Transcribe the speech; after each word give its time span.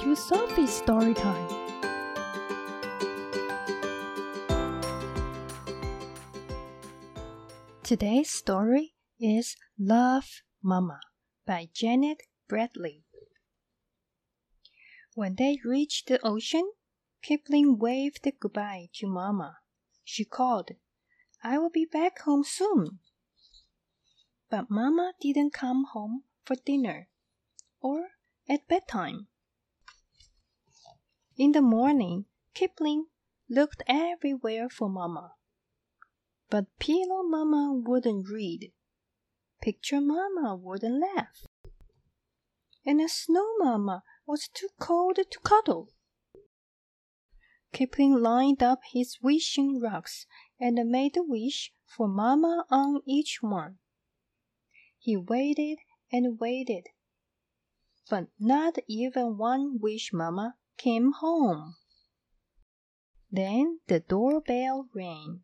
to 0.00 0.16
Sophie's 0.16 0.72
story 0.72 1.12
time. 1.12 1.46
Today's 7.82 8.30
story 8.30 8.94
is 9.20 9.56
Love 9.78 10.40
Mama 10.62 11.00
by 11.46 11.68
Jeanette 11.74 12.22
Bradley. 12.48 13.04
When 15.14 15.34
they 15.34 15.58
reached 15.62 16.08
the 16.08 16.18
ocean, 16.26 16.72
Kipling 17.20 17.76
waved 17.78 18.26
goodbye 18.40 18.88
to 18.94 19.06
Mama. 19.06 19.58
She 20.02 20.24
called, 20.24 20.70
I 21.44 21.58
will 21.58 21.68
be 21.68 21.84
back 21.84 22.20
home 22.20 22.44
soon. 22.44 23.00
But 24.48 24.70
Mama 24.70 25.12
didn't 25.20 25.52
come 25.52 25.84
home 25.92 26.22
for 26.46 26.56
dinner 26.56 27.08
or 27.82 28.12
at 28.48 28.66
bedtime. 28.66 29.26
In 31.40 31.52
the 31.52 31.62
morning, 31.62 32.26
Kipling 32.52 33.06
looked 33.48 33.82
everywhere 33.86 34.68
for 34.68 34.90
Mama. 34.90 35.36
But 36.50 36.66
Pillow 36.78 37.22
Mama 37.22 37.80
wouldn't 37.82 38.28
read. 38.28 38.74
Picture 39.62 40.02
Mama 40.02 40.54
wouldn't 40.54 41.00
laugh. 41.00 41.46
And 42.84 43.00
a 43.00 43.08
Snow 43.08 43.56
Mama 43.56 44.02
was 44.26 44.50
too 44.52 44.68
cold 44.78 45.16
to 45.16 45.38
cuddle. 45.42 45.88
Kipling 47.72 48.20
lined 48.20 48.62
up 48.62 48.80
his 48.92 49.16
wishing 49.22 49.80
rugs 49.80 50.26
and 50.60 50.76
made 50.90 51.16
a 51.16 51.22
wish 51.22 51.72
for 51.86 52.06
Mama 52.06 52.66
on 52.68 53.00
each 53.06 53.38
one. 53.40 53.78
He 54.98 55.16
waited 55.16 55.78
and 56.12 56.38
waited, 56.38 56.88
but 58.10 58.26
not 58.38 58.76
even 58.86 59.38
one 59.38 59.78
wish 59.80 60.10
Mama 60.12 60.56
came 60.80 61.12
home. 61.20 61.74
Then 63.30 63.80
the 63.86 64.00
doorbell 64.00 64.86
rang. 64.94 65.42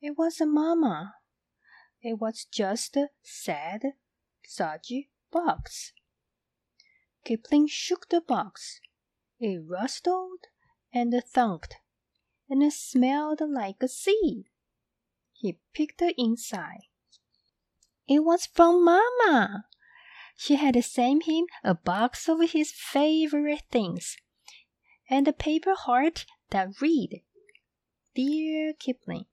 It 0.00 0.18
wasn't 0.18 0.52
Mama. 0.52 1.14
It 2.02 2.18
was 2.18 2.44
just 2.50 2.96
a 2.96 3.10
sad, 3.22 3.82
soggy 4.44 5.10
box. 5.30 5.92
Kipling 7.24 7.68
shook 7.68 8.08
the 8.08 8.20
box. 8.20 8.80
It 9.38 9.62
rustled 9.64 10.40
and 10.92 11.12
thunked, 11.12 11.74
and 12.50 12.64
it 12.64 12.72
smelled 12.72 13.40
like 13.48 13.76
a 13.80 13.88
sea. 13.88 14.50
He 15.32 15.58
peeked 15.72 16.02
inside. 16.18 16.88
It 18.08 18.24
was 18.24 18.46
from 18.46 18.84
Mama. 18.84 19.66
She 20.36 20.56
had 20.56 20.82
sent 20.84 21.24
him 21.24 21.46
a 21.62 21.74
box 21.74 22.28
of 22.28 22.40
his 22.50 22.72
favorite 22.72 23.62
things, 23.70 24.16
and 25.12 25.28
a 25.28 25.32
paper 25.34 25.74
heart 25.74 26.24
that 26.48 26.80
read, 26.80 27.20
Dear 28.14 28.72
Kipling, 28.72 29.26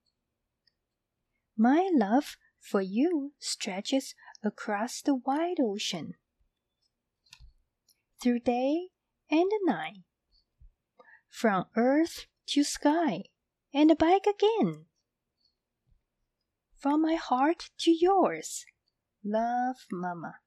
my 1.56 1.88
love 1.94 2.36
for 2.60 2.82
you 2.82 3.32
stretches 3.38 4.14
across 4.44 5.00
the 5.00 5.14
wide 5.14 5.56
ocean. 5.58 6.16
Through 8.22 8.40
day 8.40 8.88
and 9.30 9.50
night, 9.64 10.02
from 11.30 11.64
earth 11.74 12.26
to 12.48 12.62
sky 12.62 13.22
and 13.72 13.96
back 13.96 14.26
again. 14.26 14.84
From 16.76 17.00
my 17.00 17.14
heart 17.14 17.70
to 17.78 17.90
yours, 17.90 18.66
love 19.24 19.76
Mama. 19.90 20.40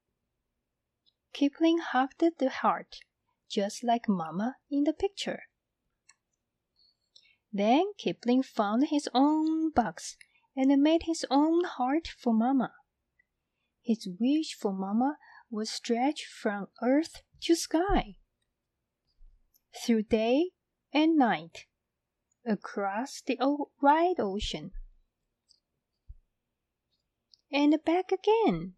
Kipling 1.32 1.78
hugged 1.78 2.22
the 2.38 2.50
heart, 2.50 3.00
just 3.54 3.84
like 3.84 4.08
Mama 4.08 4.56
in 4.68 4.82
the 4.82 4.92
picture. 4.92 5.44
Then 7.52 7.92
Kipling 7.96 8.42
found 8.42 8.88
his 8.88 9.08
own 9.14 9.70
box 9.70 10.16
and 10.56 10.82
made 10.82 11.02
his 11.04 11.24
own 11.30 11.62
heart 11.64 12.08
for 12.18 12.34
Mama. 12.34 12.72
His 13.80 14.08
wish 14.18 14.56
for 14.58 14.72
Mama 14.72 15.18
was 15.50 15.70
stretched 15.70 16.26
from 16.26 16.66
earth 16.82 17.22
to 17.42 17.54
sky, 17.54 18.16
through 19.84 20.02
day 20.04 20.50
and 20.92 21.16
night, 21.16 21.66
across 22.44 23.22
the 23.24 23.38
wide 23.80 24.18
ocean, 24.18 24.72
and 27.52 27.76
back 27.84 28.10
again. 28.10 28.74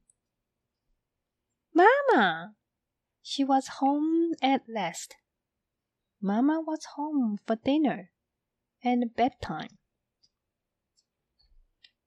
Mama! 1.73 2.57
She 3.29 3.43
was 3.43 3.83
home 3.83 4.35
at 4.41 4.69
last. 4.69 5.17
Mama 6.23 6.61
was 6.61 6.85
home 6.95 7.41
for 7.45 7.57
dinner 7.57 8.13
and 8.85 9.17
bedtime 9.17 9.79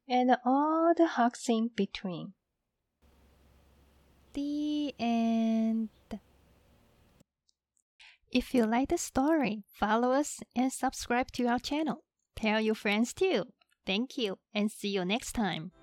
and 0.07 0.37
all 0.45 0.93
the 0.95 1.07
hugs 1.07 1.43
in 1.49 1.71
between. 1.75 2.35
The 4.31 4.95
end. 4.97 5.89
If 8.31 8.53
you 8.53 8.65
like 8.65 8.87
the 8.87 8.97
story, 8.97 9.63
follow 9.73 10.13
us 10.13 10.39
and 10.55 10.71
subscribe 10.71 11.33
to 11.33 11.47
our 11.47 11.59
channel. 11.59 12.05
Tell 12.37 12.61
your 12.61 12.75
friends 12.75 13.13
too. 13.13 13.43
Thank 13.85 14.17
you 14.17 14.39
and 14.53 14.71
see 14.71 14.87
you 14.87 15.03
next 15.03 15.33
time. 15.33 15.73